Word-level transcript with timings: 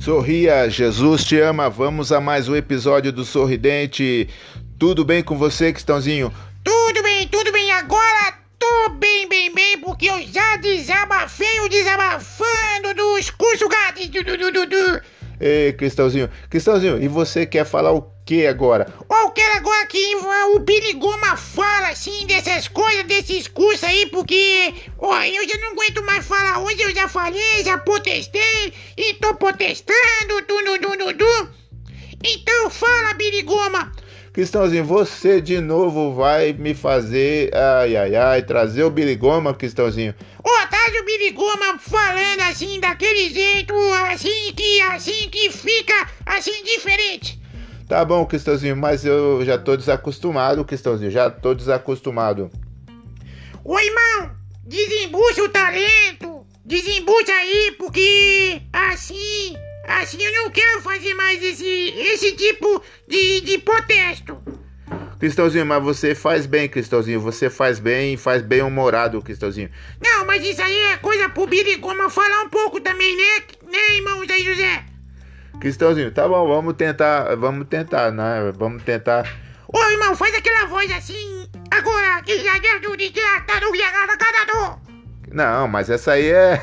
Sorria, 0.00 0.66
Jesus 0.70 1.24
te 1.24 1.38
ama. 1.38 1.68
Vamos 1.68 2.10
a 2.10 2.22
mais 2.22 2.48
um 2.48 2.56
episódio 2.56 3.12
do 3.12 3.22
Sorridente. 3.22 4.30
Tudo 4.78 5.04
bem 5.04 5.22
com 5.22 5.36
você, 5.36 5.74
Cristãozinho? 5.74 6.32
Tudo 6.64 7.02
bem, 7.02 7.28
tudo 7.28 7.52
bem. 7.52 7.70
Agora 7.72 8.32
tô 8.58 8.88
bem, 8.98 9.28
bem, 9.28 9.54
bem, 9.54 9.78
porque 9.78 10.06
eu 10.06 10.22
já 10.22 10.56
desabafei 10.56 11.60
o 11.60 11.68
desabafando 11.68 12.94
dos 12.96 13.28
cursos 13.28 13.68
grátis. 13.68 14.08
Ei, 15.40 15.72
Cristãozinho. 15.72 16.28
Cristãozinho, 16.50 17.02
e 17.02 17.08
você 17.08 17.46
quer 17.46 17.64
falar 17.64 17.92
o 17.92 18.02
que 18.26 18.46
agora? 18.46 18.86
Eu 19.10 19.30
quero 19.30 19.56
agora 19.56 19.86
que 19.86 20.16
o 20.54 20.58
Billy 20.58 20.92
Goma 20.94 21.34
fala 21.36 21.88
assim 21.88 22.26
dessas 22.26 22.68
coisas, 22.68 23.04
desses 23.04 23.48
cursos 23.48 23.82
aí, 23.84 24.06
porque 24.06 24.74
ó, 24.98 25.22
eu 25.22 25.48
já 25.48 25.56
não 25.58 25.72
aguento 25.72 26.04
mais 26.04 26.26
falar. 26.26 26.60
Hoje 26.60 26.82
eu 26.82 26.94
já 26.94 27.08
falei, 27.08 27.64
já 27.64 27.78
protestei 27.78 28.72
e 28.96 29.14
tô 29.14 29.34
protestando, 29.34 30.42
tu, 30.46 30.62
du, 30.62 30.78
du, 30.78 30.96
du, 30.96 31.12
du. 31.14 31.48
Então 32.22 32.68
fala, 32.68 33.14
Billy 33.14 33.42
Goma. 33.42 33.90
Cristãozinho, 34.32 34.84
você 34.84 35.40
de 35.40 35.60
novo 35.60 36.14
vai 36.14 36.52
me 36.52 36.72
fazer, 36.72 37.50
ai, 37.52 37.96
ai, 37.96 38.14
ai, 38.14 38.42
trazer 38.42 38.84
o 38.84 38.90
Biligoma, 38.90 39.52
Cristãozinho. 39.52 40.14
Billy 41.20 41.32
Goma 41.32 41.78
falando 41.78 42.40
assim, 42.48 42.80
daquele 42.80 43.28
jeito, 43.28 43.74
assim 44.10 44.54
que, 44.56 44.80
assim 44.80 45.28
que 45.28 45.50
fica, 45.50 46.08
assim, 46.24 46.64
diferente. 46.64 47.38
Tá 47.86 48.02
bom, 48.06 48.24
Cristãozinho, 48.24 48.74
mas 48.74 49.04
eu 49.04 49.44
já 49.44 49.58
tô 49.58 49.76
desacostumado, 49.76 50.64
Cristãozinho, 50.64 51.10
já 51.10 51.30
tô 51.30 51.52
desacostumado. 51.54 52.50
Ô, 53.62 53.78
irmão, 53.78 54.30
desembucha 54.64 55.42
o 55.42 55.48
talento, 55.50 56.46
desembucha 56.64 57.32
aí, 57.32 57.74
porque 57.76 58.62
assim, 58.72 59.54
assim 59.88 60.22
eu 60.22 60.32
não 60.42 60.50
quero 60.50 60.80
fazer 60.80 61.12
mais 61.12 61.42
esse, 61.42 61.66
esse 61.66 62.32
tipo 62.32 62.82
de, 63.06 63.42
de 63.42 63.58
protesto. 63.58 64.38
Cristãozinho, 65.20 65.66
mas 65.66 65.82
você 65.82 66.14
faz 66.14 66.46
bem, 66.46 66.66
Cristãozinho, 66.66 67.20
você 67.20 67.50
faz 67.50 67.78
bem 67.78 68.14
e 68.14 68.16
faz 68.16 68.40
bem 68.40 68.62
humorado, 68.62 69.20
Cristãozinho. 69.20 69.70
Não, 70.02 70.24
mas 70.24 70.42
isso 70.42 70.62
aí 70.62 70.74
é 70.92 70.96
coisa 70.96 71.28
pro 71.28 71.46
Billy 71.46 71.76
Goma 71.76 72.08
falar 72.08 72.40
um 72.40 72.48
pouco 72.48 72.80
também, 72.80 73.14
né, 73.14 73.44
né, 73.70 73.96
irmão 73.96 74.26
Zé 74.26 74.38
José? 74.38 74.82
Cristãozinho, 75.60 76.10
tá 76.10 76.26
bom, 76.26 76.48
vamos 76.48 76.72
tentar, 76.72 77.36
vamos 77.36 77.68
tentar, 77.68 78.10
né? 78.10 78.50
Vamos 78.56 78.82
tentar. 78.82 79.30
Ô, 79.68 79.78
irmão, 79.90 80.16
faz 80.16 80.34
aquela 80.34 80.64
voz 80.64 80.90
assim, 80.90 81.46
agora, 81.70 82.22
que 82.22 82.42
já 82.42 82.56
dentro 82.58 82.96
de 82.96 83.10
teatro, 83.10 83.44
a 83.44 84.16
cada 84.16 84.78
Não, 85.30 85.68
mas 85.68 85.90
essa 85.90 86.12
aí 86.12 86.30
é. 86.30 86.62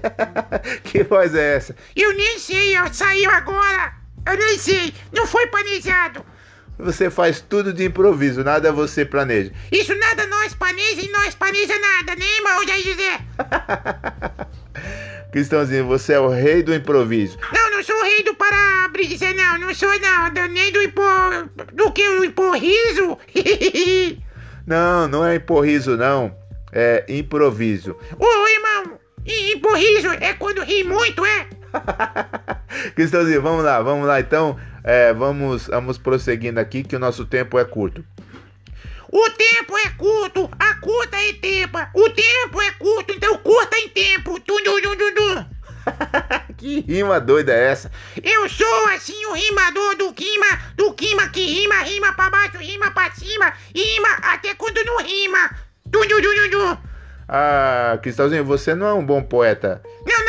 que 0.84 1.02
voz 1.02 1.34
é 1.34 1.56
essa? 1.56 1.76
Eu 1.94 2.14
nem 2.14 2.38
sei, 2.38 2.78
ó, 2.78 2.90
saiu 2.90 3.30
agora. 3.30 3.92
Eu 4.26 4.38
nem 4.38 4.56
sei, 4.56 4.94
não 5.12 5.26
foi 5.26 5.46
planejado. 5.48 6.24
Você 6.78 7.08
faz 7.08 7.40
tudo 7.40 7.72
de 7.72 7.84
improviso, 7.84 8.42
nada 8.42 8.72
você 8.72 9.04
planeja. 9.04 9.52
Isso 9.70 9.94
nada 9.94 10.26
nós 10.26 10.54
planeja 10.54 11.02
e 11.02 11.08
nós 11.10 11.34
planeja 11.34 11.78
nada, 11.78 12.16
né, 12.16 12.26
irmão 12.36 12.66
Zé 12.66 12.78
José? 12.80 13.20
Cristãozinho, 15.30 15.86
você 15.86 16.14
é 16.14 16.20
o 16.20 16.28
rei 16.28 16.62
do 16.62 16.74
improviso. 16.74 17.38
Não, 17.52 17.70
não 17.70 17.82
sou 17.82 17.96
o 17.96 18.02
rei 18.04 18.22
do 18.22 18.34
para-brisa, 18.34 19.32
não, 19.34 19.58
não 19.58 19.74
sou 19.74 19.88
não, 20.00 20.48
nem 20.48 20.72
do 20.72 20.82
impo... 20.82 21.02
do 21.72 21.92
que 21.92 22.08
o 22.08 22.24
imporriso. 22.24 23.18
Não, 24.66 25.06
não 25.06 25.22
é 25.22 25.34
improviso, 25.34 25.94
não. 25.94 26.34
É 26.72 27.04
improviso. 27.06 27.94
Ô, 28.18 28.48
irmão, 28.48 28.98
imporriso 29.26 30.08
é 30.12 30.32
quando 30.32 30.62
ri 30.62 30.82
muito, 30.84 31.22
é? 31.22 31.46
Cristãozinho, 32.94 33.42
vamos 33.42 33.64
lá, 33.64 33.80
vamos 33.80 34.06
lá 34.06 34.20
então. 34.20 34.58
É, 34.82 35.12
vamos, 35.12 35.66
vamos 35.66 35.98
prosseguindo 35.98 36.60
aqui 36.60 36.82
que 36.82 36.96
o 36.96 36.98
nosso 36.98 37.24
tempo 37.24 37.58
é 37.58 37.64
curto. 37.64 38.04
O 39.10 39.30
tempo 39.30 39.78
é 39.78 39.90
curto, 39.90 40.50
a 40.58 40.74
curta 40.74 41.16
é 41.16 41.32
tempo. 41.34 41.78
O 41.94 42.10
tempo 42.10 42.60
é 42.60 42.70
curto, 42.72 43.14
então 43.14 43.38
curta 43.38 43.76
em 43.78 43.88
tempo. 43.88 44.38
Du, 44.40 44.56
du, 44.62 44.80
du, 44.80 44.96
du. 44.96 45.54
que 46.56 46.80
rima 46.80 47.20
doida 47.20 47.52
é 47.52 47.70
essa? 47.70 47.92
Eu 48.22 48.48
sou 48.48 48.86
assim 48.88 49.26
o 49.26 49.32
rimador 49.32 49.96
do 49.96 50.12
Quima, 50.12 50.46
do 50.76 50.92
Quima 50.94 51.28
que 51.28 51.44
rima, 51.44 51.76
rima 51.82 52.12
pra 52.14 52.30
baixo, 52.30 52.58
rima 52.58 52.90
pra 52.90 53.10
cima, 53.12 53.52
rima 53.74 54.08
até 54.22 54.54
quando 54.54 54.84
não 54.84 54.98
rima. 54.98 55.50
Tu, 55.90 56.00
du, 56.00 56.20
du, 56.20 56.34
du, 56.34 56.50
du. 56.50 56.78
Ah, 57.28 57.98
Cristãozinho, 58.02 58.44
você 58.44 58.74
não 58.74 58.86
é 58.86 58.94
um 58.94 59.04
bom 59.04 59.22
poeta. 59.22 59.82
Não, 60.04 60.23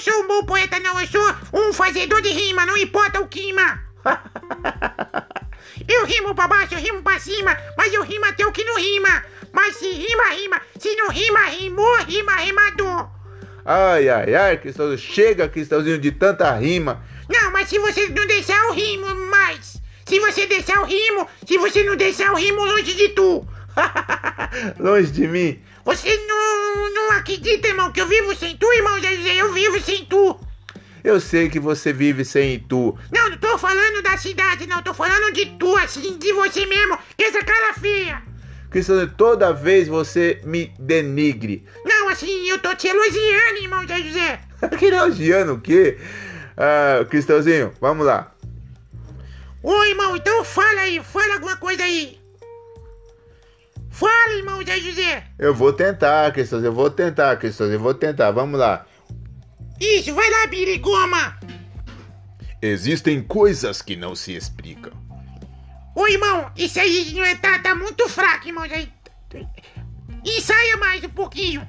sou 0.00 0.22
um 0.22 0.26
bom 0.26 0.44
poeta, 0.44 0.78
não. 0.80 1.00
Eu 1.00 1.06
sou 1.06 1.34
um 1.52 1.72
fazedor 1.72 2.20
de 2.22 2.30
rima, 2.30 2.66
não 2.66 2.76
importa 2.76 3.20
o 3.20 3.28
clima. 3.28 3.82
Eu 5.86 6.04
rimo 6.06 6.34
pra 6.34 6.48
baixo, 6.48 6.74
eu 6.74 6.78
rimo 6.78 7.02
pra 7.02 7.18
cima, 7.20 7.56
mas 7.76 7.92
eu 7.92 8.02
rimo 8.02 8.24
até 8.24 8.44
o 8.44 8.52
que 8.52 8.64
não 8.64 8.76
rima. 8.76 9.24
Mas 9.52 9.76
se 9.76 9.90
rima, 9.90 10.24
rima. 10.34 10.60
Se 10.78 10.94
não 10.96 11.08
rima, 11.08 11.40
rimou, 11.46 11.96
rima, 12.06 12.32
rimador. 12.36 13.08
Ai, 13.64 14.08
ai, 14.08 14.34
ai, 14.34 14.56
Cristãozinho, 14.58 14.98
chega, 14.98 15.48
Cristãozinho, 15.48 15.98
de 15.98 16.12
tanta 16.12 16.54
rima. 16.56 17.02
Não, 17.28 17.52
mas 17.52 17.68
se 17.68 17.78
você 17.78 18.08
não 18.08 18.26
deixar 18.26 18.58
eu 18.64 18.72
rimo 18.72 19.14
mais. 19.30 19.80
Se 20.06 20.18
você 20.20 20.46
deixar 20.46 20.76
eu 20.76 20.84
rimo, 20.84 21.28
se 21.46 21.58
você 21.58 21.84
não 21.84 21.96
deixar 21.96 22.28
eu 22.28 22.36
rimo 22.36 22.64
longe 22.64 22.94
de 22.94 23.10
tu. 23.10 23.46
Longe 24.78 25.12
de 25.12 25.28
mim. 25.28 25.62
Você 25.88 26.14
não, 26.26 26.92
não 26.92 27.12
acredita, 27.12 27.66
irmão, 27.66 27.90
que 27.90 27.98
eu 27.98 28.06
vivo 28.06 28.36
sem 28.36 28.54
tu, 28.58 28.70
irmão 28.74 28.96
José, 28.96 29.36
eu 29.36 29.50
vivo 29.54 29.80
sem 29.80 30.04
tu. 30.04 30.38
Eu 31.02 31.18
sei 31.18 31.48
que 31.48 31.58
você 31.58 31.94
vive 31.94 32.26
sem 32.26 32.60
tu. 32.60 32.94
Não, 33.10 33.30
não 33.30 33.38
tô 33.38 33.56
falando 33.56 34.02
da 34.02 34.18
cidade, 34.18 34.66
não, 34.66 34.82
tô 34.82 34.92
falando 34.92 35.32
de 35.32 35.46
tu, 35.58 35.74
assim, 35.78 36.18
de 36.18 36.30
você 36.34 36.66
mesmo, 36.66 36.94
com 36.94 37.24
essa 37.24 37.42
cara 37.42 37.72
feia. 37.72 38.22
Cristãozinho, 38.68 39.14
toda 39.16 39.54
vez 39.54 39.88
você 39.88 40.42
me 40.44 40.74
denigre. 40.78 41.64
Não, 41.86 42.10
assim, 42.10 42.46
eu 42.50 42.58
tô 42.58 42.74
te 42.74 42.86
elogiando, 42.86 43.58
irmão 43.62 43.88
Zé 43.88 44.02
José. 44.02 44.40
que 44.78 44.84
elogiando 44.84 45.54
o 45.54 45.60
quê? 45.62 45.96
Ah, 46.54 47.02
Cristãozinho, 47.08 47.72
vamos 47.80 48.04
lá. 48.04 48.34
Ô, 49.62 49.84
irmão, 49.84 50.14
então 50.14 50.44
fala 50.44 50.82
aí, 50.82 51.02
fala 51.02 51.32
alguma 51.32 51.56
coisa 51.56 51.82
aí. 51.82 52.17
Fala, 53.98 54.32
irmão 54.34 54.64
Zé 54.64 54.78
José. 54.78 55.24
Eu 55.36 55.52
vou 55.52 55.72
tentar, 55.72 56.30
Cristãozinho, 56.30 56.68
eu 56.68 56.72
vou 56.72 56.88
tentar, 56.88 57.36
Cristãozinho, 57.36 57.78
eu 57.78 57.82
vou 57.82 57.92
tentar, 57.94 58.30
vamos 58.30 58.60
lá. 58.60 58.86
Isso, 59.80 60.14
vai 60.14 60.30
lá, 60.30 60.46
Birigoma. 60.46 61.36
Existem 62.62 63.20
coisas 63.20 63.82
que 63.82 63.96
não 63.96 64.14
se 64.14 64.36
explicam. 64.36 64.92
Ô, 65.96 66.06
irmão, 66.06 66.48
isso 66.56 66.78
aí 66.78 67.12
não 67.12 67.24
é, 67.24 67.34
tá, 67.34 67.58
tá 67.58 67.74
muito 67.74 68.08
fraco, 68.08 68.46
irmão. 68.46 68.68
Zé. 68.68 68.88
Ensaia 70.24 70.76
mais 70.76 71.02
um 71.02 71.08
pouquinho. 71.08 71.66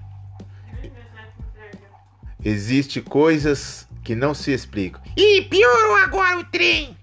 Existem 2.45 3.01
coisas 3.01 3.87
que 4.03 4.13
não 4.13 4.35
se 4.35 4.51
explicam. 4.51 5.01
Ih, 5.17 5.41
piorou 5.49 5.95
agora 5.95 6.37
o 6.37 6.43
trem. 6.43 6.95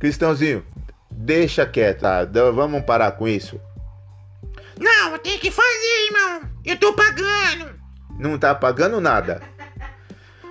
Cristãozinho, 0.00 0.66
deixa 1.08 1.64
quieto, 1.64 2.00
tá? 2.00 2.24
Vamos 2.24 2.82
parar 2.84 3.12
com 3.12 3.28
isso. 3.28 3.60
Não, 4.78 5.18
tem 5.18 5.38
que 5.38 5.50
fazer, 5.50 6.06
irmão. 6.06 6.42
Eu 6.64 6.76
tô 6.78 6.92
pagando. 6.92 7.80
Não 8.18 8.38
tá 8.38 8.54
pagando 8.54 9.00
nada. 9.00 9.42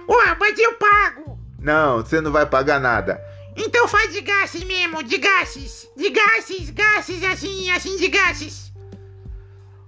Ué, 0.07 0.35
mas 0.39 0.57
eu 0.59 0.73
pago. 0.73 1.39
Não, 1.59 1.97
você 1.97 2.21
não 2.21 2.31
vai 2.31 2.45
pagar 2.45 2.79
nada. 2.79 3.19
Então 3.55 3.87
faz 3.87 4.11
de 4.11 4.21
gases 4.21 4.63
mesmo, 4.63 5.03
de 5.03 5.17
gases. 5.17 5.87
De 5.95 6.09
gases, 6.09 6.69
gases, 6.69 7.23
assim, 7.23 7.71
assim, 7.71 7.97
de 7.97 8.07
gases. 8.07 8.71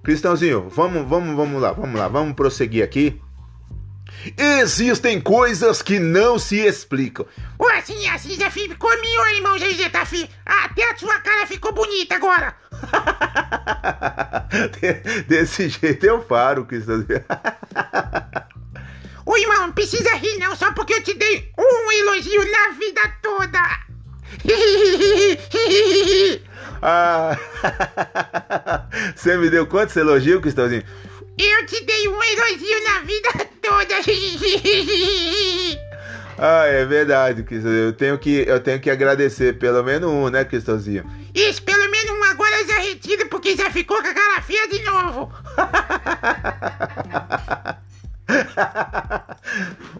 Cristãozinho, 0.03 0.69
vamos, 0.69 1.07
vamos, 1.07 1.35
vamos 1.35 1.61
lá, 1.61 1.73
vamos 1.73 1.99
lá, 1.99 2.07
vamos 2.07 2.33
prosseguir 2.33 2.83
aqui. 2.83 3.21
Existem 4.37 5.19
coisas 5.21 5.81
que 5.81 5.99
não 5.99 6.37
se 6.39 6.57
explicam. 6.57 7.25
Ué, 7.59 7.77
assim, 7.77 8.07
assim 8.09 8.35
já 8.35 8.49
ficou 8.51 8.89
meu, 8.89 9.27
irmão 9.35 9.57
Zé 9.57 9.89
tá 9.89 10.05
fi... 10.05 10.29
Até 10.45 10.91
a 10.91 10.97
sua 10.97 11.19
cara 11.19 11.45
ficou 11.47 11.71
bonita 11.73 12.15
agora. 12.15 12.55
De- 14.79 15.23
Desse 15.27 15.69
jeito 15.69 16.05
eu 16.05 16.19
paro, 16.19 16.65
Cristãozinho. 16.65 17.23
Ô, 19.25 19.35
irmão, 19.37 19.67
não 19.67 19.71
precisa 19.73 20.13
rir 20.15 20.37
não, 20.37 20.55
só 20.55 20.71
porque 20.73 20.93
eu 20.93 21.03
te 21.03 21.13
dei 21.13 21.51
um 21.57 21.91
elogio 21.91 22.51
na 22.51 22.69
vida 22.77 23.01
toda. 23.21 23.59
Ah, 26.79 27.35
você 29.15 29.35
me 29.35 29.49
deu 29.49 29.65
quantos 29.65 29.95
elogios, 29.95 30.39
Cristãozinho? 30.41 30.83
Eu 31.37 31.65
te 31.65 31.76
Ah, 36.39 36.67
é 36.67 36.85
verdade, 36.85 37.41
Cristãozinho. 37.41 37.85
Eu 37.85 37.93
tenho 37.93 38.15
que, 38.19 38.45
eu 38.47 38.59
tenho 38.59 38.79
que 38.79 38.91
agradecer 38.91 39.57
pelo 39.57 39.83
menos 39.83 40.07
um, 40.09 40.29
né, 40.29 40.45
Cristãozinho? 40.45 41.03
Isso, 41.33 41.63
pelo 41.63 41.89
menos 41.89 42.11
um 42.11 42.23
agora 42.25 42.61
eu 42.61 42.67
já 42.67 42.77
retiro, 42.77 43.27
porque 43.27 43.55
já 43.55 43.71
ficou 43.71 43.99
com 44.01 44.07
a 44.07 44.13
cara 44.13 44.41
feia 44.43 44.67
de 44.67 44.83
novo. 44.83 45.33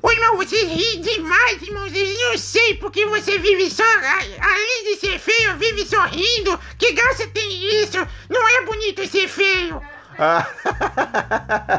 Ô, 0.02 0.12
irmão, 0.12 0.36
você 0.38 0.64
ri 0.64 0.98
demais 0.98 1.62
irmãozinho, 1.62 2.30
não 2.30 2.38
sei 2.38 2.76
porque 2.76 3.06
você 3.06 3.40
vive 3.40 3.70
só. 3.72 3.84
Além 3.84 4.84
de 4.84 4.98
ser 5.00 5.18
feio, 5.18 5.58
vive 5.58 5.86
sorrindo. 5.86 6.60
Que 6.78 6.92
graça 6.94 7.26
tem 7.28 7.82
isso? 7.82 7.98
Não 8.30 8.48
é 8.48 8.62
bonito 8.66 9.08
ser 9.08 9.28
feio. 9.28 9.82
Ah. 10.20 10.46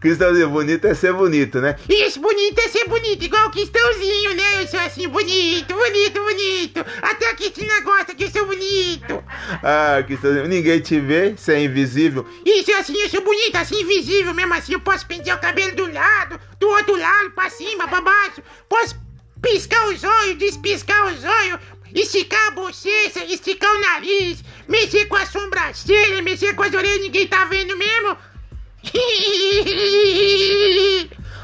Cristãozinho, 0.00 0.48
bonito 0.48 0.86
é 0.86 0.94
ser 0.94 1.12
bonito, 1.12 1.60
né? 1.60 1.76
Isso, 1.88 2.20
bonito 2.20 2.58
é 2.60 2.68
ser 2.68 2.86
bonito, 2.86 3.24
igual 3.24 3.48
o 3.48 3.50
Cristãozinho, 3.50 4.34
né? 4.34 4.62
Eu 4.62 4.68
sou 4.68 4.80
assim, 4.80 5.08
bonito, 5.08 5.74
bonito, 5.74 6.22
bonito. 6.22 6.84
Até 7.02 7.30
a 7.30 7.34
Cristina 7.34 7.80
gosta 7.80 8.14
que 8.14 8.24
eu 8.24 8.30
sou 8.30 8.46
bonito. 8.46 9.24
Ah, 9.62 10.02
Cristãozinho, 10.06 10.46
ninguém 10.46 10.80
te 10.80 11.00
vê, 11.00 11.34
você 11.36 11.54
é 11.54 11.64
invisível. 11.64 12.24
Isso, 12.44 12.72
assim, 12.74 12.96
eu 13.00 13.08
sou 13.08 13.22
bonito, 13.22 13.56
assim, 13.56 13.80
invisível 13.80 14.32
mesmo 14.32 14.54
assim. 14.54 14.72
Eu 14.74 14.80
posso 14.80 15.06
pentear 15.06 15.36
o 15.36 15.40
cabelo 15.40 15.74
do 15.74 15.92
lado, 15.92 16.40
do 16.60 16.68
outro 16.68 16.96
lado, 16.96 17.30
pra 17.32 17.50
cima, 17.50 17.88
pra 17.88 18.00
baixo. 18.00 18.42
Posso 18.68 18.96
piscar 19.42 19.88
os 19.88 20.04
olhos, 20.04 20.38
despiscar 20.38 21.12
os 21.12 21.24
olhos. 21.24 21.58
Esticar 21.94 22.48
a 22.48 22.50
bochecha, 22.50 23.24
esticar 23.24 23.74
o 23.74 23.80
nariz, 23.80 24.44
mexer 24.68 25.06
com 25.06 25.16
a 25.16 25.24
sobrancelha, 25.24 26.20
mexer 26.20 26.54
com 26.54 26.62
as 26.62 26.74
orelhas, 26.74 27.00
ninguém 27.00 27.26
tá 27.26 27.46
vendo 27.46 27.74
mesmo. 27.78 28.14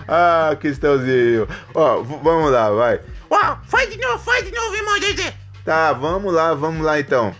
Ah, 0.09 0.57
Cristãozinho. 0.61 1.49
Ó, 1.75 2.03
vamos 2.03 2.51
lá, 2.51 2.71
vai. 2.71 3.01
Ó, 3.31 3.57
faz 3.69 3.91
de 3.91 3.99
novo, 3.99 4.19
faz 4.19 4.45
de 4.45 4.53
novo, 4.53 4.75
irmão. 4.75 4.95
Tá, 5.65 5.93
vamos 5.93 6.33
lá, 6.33 6.55
vamos 6.55 6.85
lá 6.85 7.01
então. 7.01 7.35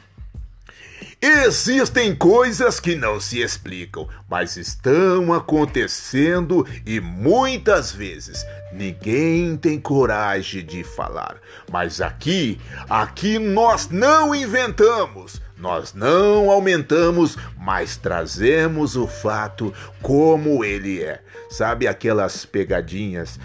Existem 1.21 2.15
coisas 2.15 2.79
que 2.79 2.95
não 2.95 3.19
se 3.19 3.41
explicam, 3.41 4.07
mas 4.29 4.59
estão 4.59 5.33
acontecendo 5.33 6.67
e 6.85 7.01
muitas 7.01 7.93
vezes 7.93 8.45
ninguém 8.73 9.57
tem 9.57 9.81
coragem 9.81 10.67
de 10.67 10.85
falar. 10.85 11.37
Mas 11.73 12.03
aqui, 12.03 12.61
aqui 12.91 13.39
nós 13.39 13.89
não 13.89 14.35
inventamos, 14.35 15.41
nós 15.65 15.95
não 15.95 16.51
aumentamos, 16.51 17.39
mas 17.59 17.97
trazemos 17.97 18.97
o 18.97 19.09
fato 19.09 19.73
como 20.03 20.63
ele 20.63 21.03
é. 21.03 21.23
Sabe 21.49 21.89
aquelas 21.89 22.45
pegadinhas? 22.45 23.41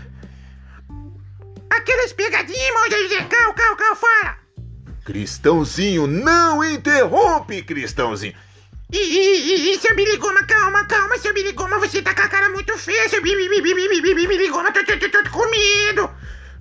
Aquelas 1.69 2.11
pegadinhas, 2.11 2.61
irmão 2.61 2.89
José, 2.91 3.23
cal, 3.23 3.53
cal, 3.53 3.75
cal, 3.77 3.95
fala! 3.95 4.37
Cristãozinho, 5.05 6.07
não 6.07 6.61
interrompe, 6.61 7.63
Cristãozinho. 7.63 8.33
Ih, 8.91 8.97
ih, 8.97 9.71
ih, 9.71 9.79
seu 9.79 9.95
Biligoma, 9.95 10.43
calma, 10.43 10.83
calma, 10.87 11.17
seu 11.19 11.33
Biligoma, 11.33 11.79
você 11.79 12.01
tá 12.01 12.13
com 12.13 12.23
a 12.23 12.27
cara 12.27 12.49
muito 12.49 12.77
feia, 12.77 13.07
seu 13.07 13.21
Biligoma, 13.21 14.73
tô, 14.73 14.83
tô, 14.83 14.99
tô, 14.99 15.09
tô 15.09 15.29
com 15.29 15.49
medo. 15.49 16.09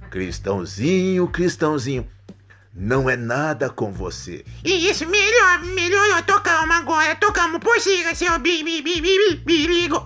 Cristãozinho, 0.08 1.26
Cristãozinho, 1.26 2.08
não 2.78 3.10
é 3.10 3.16
nada 3.16 3.68
com 3.68 3.92
você. 3.92 4.44
Isso, 4.64 5.04
melhor, 5.06 5.64
melhor, 5.64 6.06
eu 6.16 6.22
tô 6.22 6.40
calma 6.40 6.76
agora, 6.76 7.16
tô 7.16 7.32
calmo, 7.32 7.58
prossiga, 7.58 8.14
seu 8.14 8.38
Biligoma. 8.38 9.98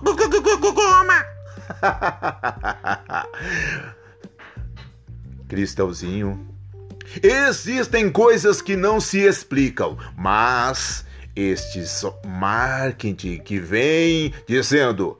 Cristãozinho, 5.47 6.53
Existem 7.21 8.09
coisas 8.09 8.61
que 8.61 8.75
não 8.75 8.99
se 8.99 9.19
explicam, 9.19 9.97
mas 10.17 11.05
estes 11.35 12.03
marketing 12.25 13.39
que 13.39 13.59
vem 13.59 14.33
dizendo 14.47 15.17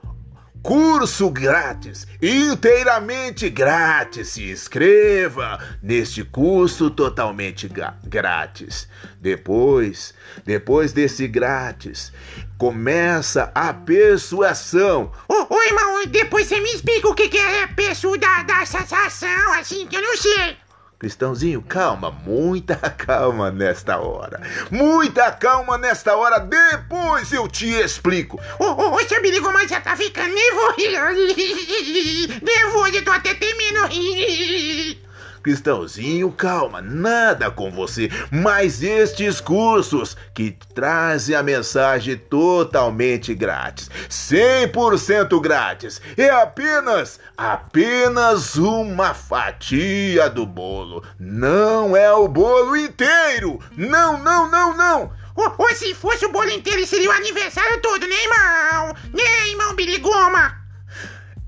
curso 0.63 1.29
grátis, 1.29 2.07
inteiramente 2.21 3.49
grátis. 3.49 4.29
Se 4.29 4.49
inscreva 4.49 5.59
neste 5.83 6.23
curso 6.23 6.89
totalmente 6.89 7.69
grátis. 8.05 8.87
Depois, 9.19 10.13
depois 10.45 10.93
desse 10.93 11.27
grátis, 11.27 12.13
começa 12.57 13.51
a 13.53 13.73
persuasão. 13.73 15.11
Ô 15.27 15.61
irmão, 15.63 16.05
depois 16.07 16.47
você 16.47 16.59
me 16.61 16.69
explica 16.69 17.09
o 17.09 17.13
que, 17.13 17.27
que 17.27 17.37
é 17.37 17.67
persuasão, 17.67 18.23
assim 19.59 19.85
que 19.85 19.97
eu 19.97 20.01
não 20.01 20.17
sei. 20.17 20.62
Cristãozinho, 21.03 21.61
calma, 21.61 22.09
muita 22.09 22.77
calma 22.95 23.51
nesta 23.51 23.97
hora. 23.97 24.39
Muita 24.71 25.33
calma 25.33 25.77
nesta 25.77 26.15
hora, 26.15 26.39
depois 26.39 27.33
eu 27.33 27.45
te 27.45 27.67
explico. 27.67 28.39
Ô, 28.57 28.63
ô, 28.63 28.95
ô, 28.95 28.99
seu 29.01 29.21
Biligo, 29.21 29.51
mas 29.51 29.69
já 29.69 29.81
tá 29.81 29.97
ficando 29.97 30.33
nervoso. 30.33 30.77
Nervoso, 32.41 32.95
eu 32.95 33.03
tô 33.03 33.11
até 33.11 33.33
temendo. 33.33 33.81
Cristãozinho, 35.43 36.31
calma, 36.31 36.81
nada 36.81 37.51
com 37.51 37.69
você, 37.69 38.09
mas 38.31 38.81
estes 38.81 39.41
cursos 39.41 40.15
que 40.33 40.57
trazem 40.73 41.35
a 41.35 41.43
mensagem 41.43 42.15
totalmente 42.15 43.35
grátis, 43.35 43.89
100% 44.09 45.41
grátis, 45.41 46.01
é 46.15 46.29
apenas, 46.29 47.19
apenas 47.37 48.55
uma 48.55 49.13
fatia 49.13 50.29
do 50.29 50.45
bolo, 50.45 51.03
não 51.19 51.95
é 51.97 52.13
o 52.13 52.29
bolo 52.29 52.77
inteiro, 52.77 53.59
não, 53.75 54.17
não, 54.17 54.49
não, 54.49 54.77
não. 54.77 55.11
Ou, 55.35 55.75
se 55.75 55.93
fosse 55.93 56.25
o 56.25 56.31
bolo 56.31 56.51
inteiro, 56.51 56.85
seria 56.87 57.09
o 57.09 57.13
aniversário 57.13 57.81
todo, 57.81 58.07
né, 58.07 58.15
irmão? 58.15 58.95
Né, 59.13 59.49
irmão? 59.49 59.75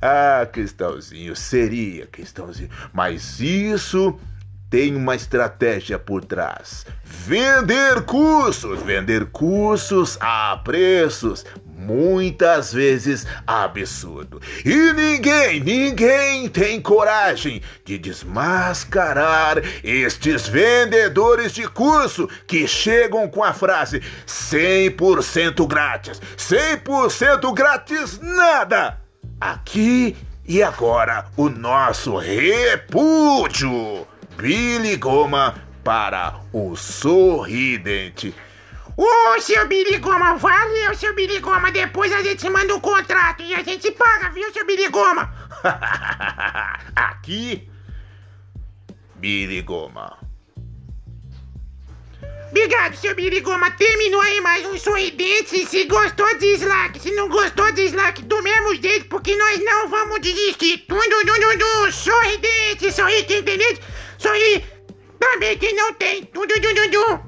Ah, 0.07 0.45
Cristãozinho, 0.45 1.35
seria, 1.35 2.05
Cristãozinho. 2.05 2.69
Mas 2.93 3.39
isso 3.39 4.19
tem 4.69 4.95
uma 4.95 5.15
estratégia 5.15 5.97
por 5.97 6.23
trás. 6.23 6.85
Vender 7.03 8.03
cursos, 8.03 8.83
vender 8.83 9.25
cursos 9.31 10.15
a 10.21 10.61
preços 10.63 11.43
muitas 11.75 12.71
vezes 12.71 13.25
absurdo. 13.47 14.39
E 14.63 14.93
ninguém, 14.93 15.59
ninguém 15.59 16.49
tem 16.49 16.79
coragem 16.79 17.63
de 17.83 17.97
desmascarar 17.97 19.57
estes 19.83 20.47
vendedores 20.47 21.51
de 21.51 21.67
curso 21.67 22.29
que 22.45 22.67
chegam 22.67 23.27
com 23.27 23.43
a 23.43 23.53
frase 23.53 24.03
100% 24.27 25.67
grátis. 25.67 26.21
100% 26.37 27.51
grátis 27.55 28.19
nada. 28.19 29.04
Aqui 29.39 30.15
e 30.47 30.63
agora 30.63 31.25
o 31.35 31.49
nosso 31.49 32.17
repúdio. 32.17 34.07
Billy 34.37 34.97
Goma 34.97 35.55
para 35.83 36.39
o 36.51 36.75
sorridente. 36.75 38.33
Ô, 38.97 39.41
seu 39.41 39.67
Billy 39.67 39.97
Goma, 39.97 40.35
valeu, 40.35 40.95
seu 40.95 41.13
Billy 41.13 41.39
Goma. 41.39 41.71
Depois 41.71 42.11
a 42.13 42.23
gente 42.23 42.49
manda 42.49 42.73
um 42.75 42.79
contrato 42.79 43.43
e 43.43 43.53
a 43.53 43.61
gente 43.61 43.91
paga, 43.91 44.29
viu, 44.29 44.51
seu 44.53 44.65
Billy 44.65 44.89
Goma? 44.89 45.33
Aqui, 46.95 47.69
Billy 49.15 49.61
Goma. 49.61 50.24
Obrigado, 52.55 52.95
seu 52.95 53.13
Birigoma. 53.13 53.69
Terminou 53.71 54.21
aí 54.21 54.39
mais 54.39 54.65
um 54.65 54.77
sorridente. 54.77 55.65
Se 55.67 55.83
gostou, 55.83 56.25
dislike. 56.37 57.01
Se 57.01 57.11
não 57.11 57.27
gostou, 57.27 57.69
dislike 57.73 58.21
do 58.21 58.41
mesmo 58.41 58.73
jeito, 58.75 59.07
porque 59.09 59.35
nós 59.35 59.59
não 59.61 59.89
vamos 59.89 60.21
desistir. 60.21 60.85
Dum, 60.87 60.97
dum, 60.97 61.57
dum, 61.57 61.91
Sorridente, 61.91 62.93
sorri 62.93 63.25
quem 63.25 63.43
tem 63.43 63.57
dente. 63.57 63.81
Sorri 64.17 64.63
também 65.19 65.57
quem 65.57 65.75
não 65.75 65.93
tem. 65.95 66.29
Dum, 66.33 66.47
dum, 66.47 66.91
dum. 66.91 67.24